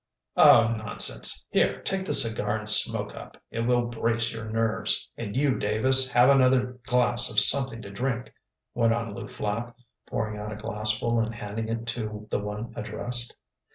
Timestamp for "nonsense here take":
0.75-2.05